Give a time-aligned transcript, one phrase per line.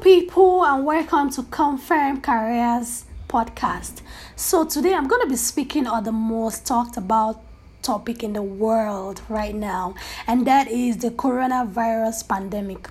[0.00, 4.00] People, and welcome to Confirm Careers podcast.
[4.34, 7.40] So, today I'm going to be speaking on the most talked about
[7.82, 9.94] topic in the world right now,
[10.26, 12.88] and that is the coronavirus pandemic.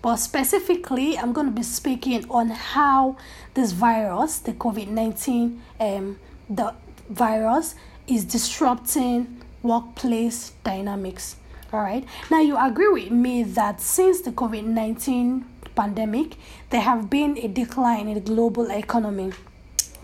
[0.00, 3.16] But specifically, I'm going to be speaking on how
[3.54, 6.18] this virus, the COVID 19, um,
[6.48, 6.72] the
[7.10, 7.74] virus,
[8.06, 11.36] is disrupting workplace dynamics.
[11.72, 12.04] All right.
[12.30, 15.44] Now, you agree with me that since the COVID 19
[15.78, 16.34] pandemic,
[16.70, 19.32] there have been a decline in the global economy.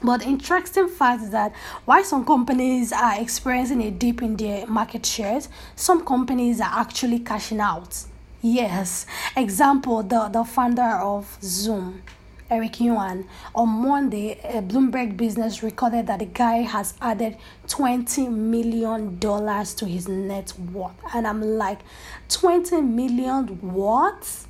[0.05, 1.53] But the interesting fact is that
[1.85, 7.19] while some companies are experiencing a dip in their market shares, some companies are actually
[7.19, 8.05] cashing out.
[8.41, 9.07] Yes,
[9.37, 12.03] example the, the founder of Zoom,
[12.51, 19.19] Eric Yuan, on Monday, a Bloomberg business recorded that the guy has added $20 million
[19.19, 20.93] to his net worth.
[21.15, 21.81] And I'm like,
[22.29, 24.47] 20 million what?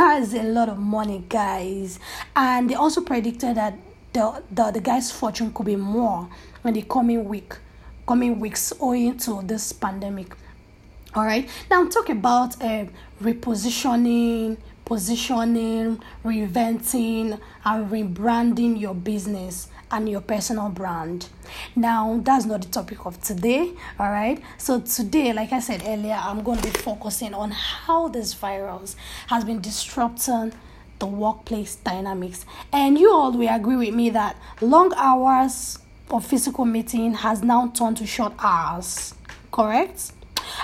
[0.00, 2.00] That is a lot of money, guys.
[2.34, 3.74] And they also predicted that
[4.14, 6.26] the, the, the guy's fortune could be more
[6.64, 7.52] in the coming week,
[8.08, 10.34] coming weeks owing to this pandemic.
[11.14, 11.46] All right.
[11.70, 12.86] Now talk about uh,
[13.22, 14.56] repositioning,
[14.90, 21.28] positioning, reinventing, and rebranding your business and your personal brand.
[21.76, 24.42] Now, that's not the topic of today, all right?
[24.58, 28.96] So, today, like I said earlier, I'm going to be focusing on how this virus
[29.28, 30.52] has been disrupting
[30.98, 32.44] the workplace dynamics.
[32.72, 35.78] And you all will agree with me that long hours
[36.10, 39.14] of physical meeting has now turned to short hours,
[39.52, 40.10] correct?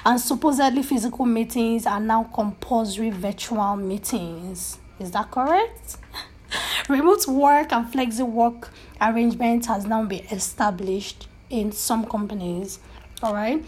[0.05, 4.79] And supposedly physical meetings are now compulsory virtual meetings.
[4.99, 5.97] Is that correct?
[6.89, 8.71] Remote work and flexi work
[9.01, 12.79] arrangement has now been established in some companies.
[13.23, 13.65] All right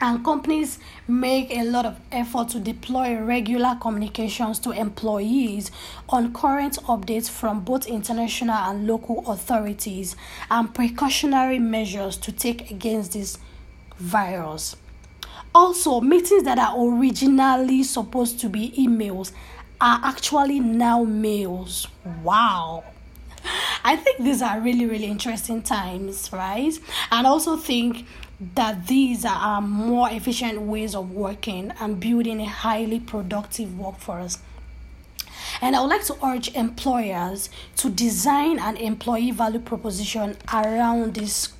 [0.00, 5.70] and companies make a lot of effort to deploy regular communications to employees
[6.08, 10.16] on current updates from both international and local authorities
[10.50, 13.38] and precautionary measures to take against this
[13.98, 14.76] virus.
[15.54, 19.30] Also, meetings that are originally supposed to be emails
[19.80, 21.86] are actually now mails.
[22.22, 22.84] Wow.
[23.84, 26.72] I think these are really, really interesting times, right?
[27.12, 28.06] And also think
[28.54, 34.38] that these are more efficient ways of working and building a highly productive workforce.
[35.60, 41.52] And I would like to urge employers to design an employee value proposition around this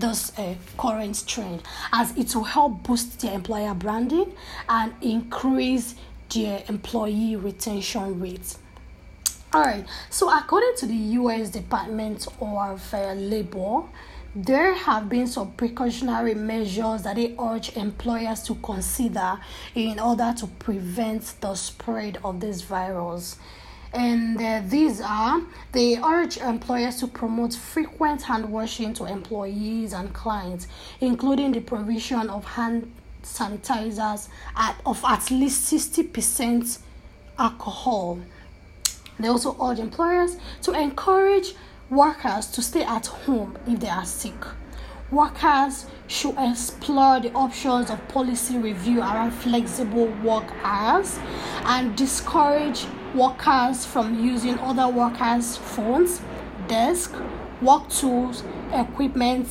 [0.00, 4.32] this uh, current trend as it will help boost their employer branding
[4.68, 5.94] and increase
[6.34, 8.58] their employee retention rates.
[9.52, 13.82] All right, so according to the US Department of uh, Labor,
[14.34, 19.40] there have been some precautionary measures that they urge employers to consider
[19.74, 23.36] in order to prevent the spread of this virus.
[23.92, 25.40] And uh, these are
[25.72, 30.66] they urge employers to promote frequent hand washing to employees and clients,
[31.00, 36.78] including the provision of hand sanitizers at, of at least 60%
[37.38, 38.20] alcohol.
[39.18, 41.54] They also urge employers to encourage
[41.90, 44.34] workers to stay at home if they are sick.
[45.10, 51.18] Workers should explore the options of policy review around flexible work hours
[51.64, 56.20] and discourage workers from using other workers' phones,
[56.66, 57.14] desk,
[57.62, 59.46] work tools, equipment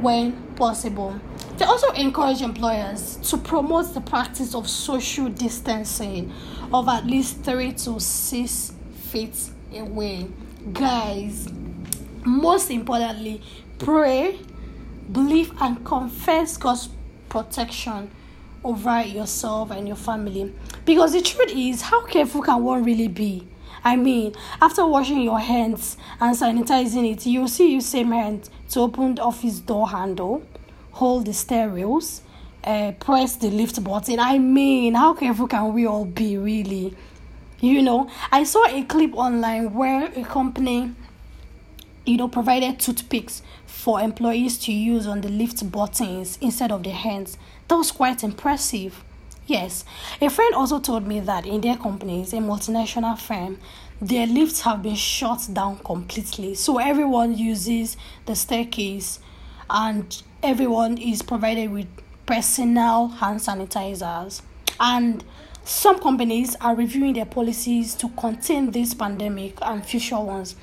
[0.00, 1.18] when possible.
[1.56, 6.32] They also encourage employers to promote the practice of social distancing
[6.72, 8.72] of at least three to six
[9.10, 9.36] feet
[9.74, 10.28] away.
[10.72, 11.48] Guys,
[12.24, 13.42] most importantly,
[13.78, 14.38] pray,
[15.10, 16.90] believe, and confess God's
[17.28, 18.10] protection
[18.64, 20.52] over yourself and your family.
[20.84, 23.46] Because the truth is, how careful can one really be?
[23.84, 28.80] I mean, after washing your hands and sanitizing it, you'll see your same hand to
[28.80, 30.42] open the office door handle,
[30.92, 32.22] hold the stair rails,
[32.64, 34.18] uh, press the lift button.
[34.18, 36.94] I mean, how careful can we all be, really?
[37.60, 40.94] You know, I saw a clip online where a company
[42.08, 46.94] you know, provided toothpicks for employees to use on the lift buttons instead of their
[46.94, 47.36] hands.
[47.68, 49.04] That was quite impressive.
[49.46, 49.84] Yes,
[50.20, 53.58] a friend also told me that in their companies, a multinational firm,
[54.00, 56.54] their lifts have been shut down completely.
[56.54, 57.96] So everyone uses
[58.26, 59.20] the staircase
[59.68, 61.88] and everyone is provided with
[62.26, 64.42] personal hand sanitizers.
[64.80, 65.24] And
[65.64, 70.56] some companies are reviewing their policies to contain this pandemic and future ones.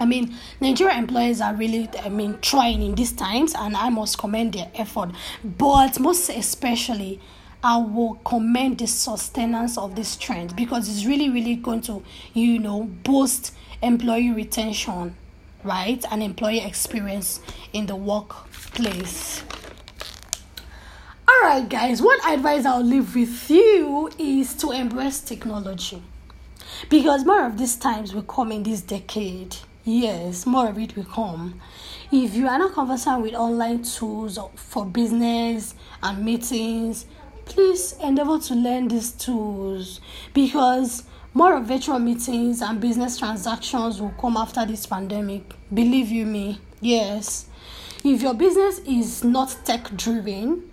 [0.00, 4.16] I mean, Nigerian employers are really, I mean, trying in these times, and I must
[4.16, 5.10] commend their effort.
[5.44, 7.20] But most especially,
[7.62, 12.02] I will commend the sustenance of this trend because it's really, really going to,
[12.32, 13.52] you know, boost
[13.82, 15.14] employee retention,
[15.62, 16.02] right?
[16.10, 17.40] And employee experience
[17.74, 19.44] in the workplace.
[21.28, 26.02] Alright, guys, what advice I'll leave with you is to embrace technology
[26.88, 29.56] because more of these times will come in this decade.
[29.92, 31.60] Yes, more of it will come.
[32.12, 37.06] If you are not conversant with online tools for business and meetings,
[37.44, 40.00] please endeavor to learn these tools
[40.32, 41.02] because
[41.34, 45.56] more of virtual meetings and business transactions will come after this pandemic.
[45.74, 47.46] Believe you me, yes.
[48.04, 50.70] If your business is not tech driven,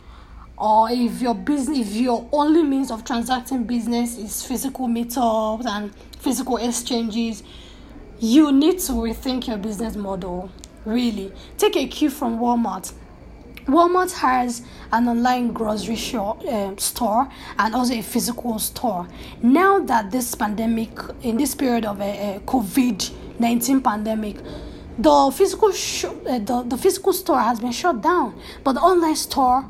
[0.59, 5.93] or if your business if your only means of transacting business is physical meetups and
[6.19, 7.41] physical exchanges
[8.19, 10.49] you need to rethink your business model
[10.85, 12.93] really take a cue from walmart
[13.67, 14.61] Walmart has
[14.93, 17.27] an online grocery shop, uh, store
[17.59, 19.09] and also a physical store.
[19.43, 24.37] Now that this pandemic, in this period of a, a COVID 19 pandemic,
[24.97, 29.17] the physical sh- uh, the, the physical store has been shut down, but the online
[29.17, 29.65] store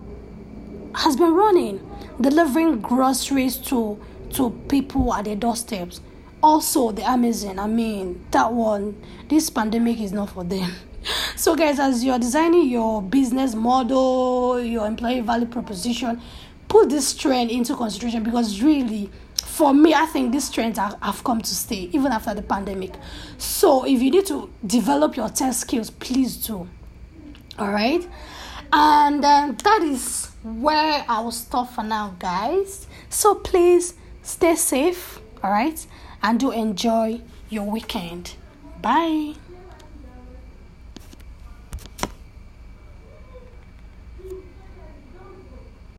[0.93, 1.81] has been running,
[2.21, 3.99] delivering groceries to
[4.33, 6.01] to people at their doorsteps.
[6.41, 7.59] Also, the Amazon.
[7.59, 9.01] I mean, that one.
[9.27, 10.71] This pandemic is not for them.
[11.37, 16.19] So, guys, as you're designing your business model, your employee value proposition,
[16.67, 19.09] put this trend into consideration because really
[19.57, 22.93] for me, I think these trends have, have come to stay even after the pandemic.
[23.37, 26.67] So, if you need to develop your test skills, please do.
[27.57, 28.07] All right,
[28.71, 32.85] and um, that is where I will stop for now, guys.
[33.09, 35.85] So please stay safe, all right,
[36.21, 38.35] and do enjoy your weekend.
[38.81, 39.35] Bye.